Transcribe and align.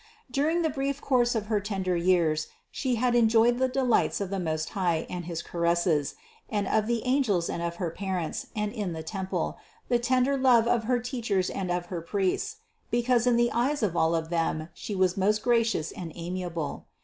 During 0.31 0.63
the 0.63 0.69
brief 0.71 0.99
course 0.99 1.35
of 1.35 1.45
her 1.45 1.59
tender 1.59 1.95
years 1.95 2.47
She 2.71 2.95
had 2.95 3.13
enjoyed 3.13 3.59
the 3.59 3.67
delights 3.67 4.19
of 4.19 4.31
the 4.31 4.39
Most 4.39 4.69
High 4.69 5.05
and 5.11 5.25
his 5.25 5.43
caresses, 5.43 6.15
and 6.49 6.67
of 6.67 6.87
the 6.87 7.05
angels 7.05 7.51
and 7.51 7.61
of 7.61 7.75
her 7.75 7.91
parents, 7.91 8.47
and 8.55 8.73
in 8.73 8.93
the 8.93 9.03
temple, 9.03 9.59
the 9.89 9.99
tender 9.99 10.35
love 10.37 10.67
of 10.67 10.85
her 10.85 10.97
teachers 10.99 11.51
and 11.51 11.69
of 11.69 11.89
the 11.89 12.01
priests, 12.01 12.55
because 12.89 13.27
in 13.27 13.35
the 13.35 13.51
eyes 13.51 13.83
of 13.83 13.95
all 13.95 14.15
of 14.15 14.31
them 14.31 14.69
She 14.73 14.95
was 14.95 15.17
most 15.17 15.43
gracious 15.43 15.91
and 15.91 16.11
amiable. 16.15 16.87